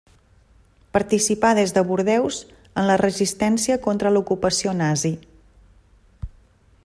[0.95, 5.11] Participà des de Bordeus en la resistència contra l'ocupació nazi.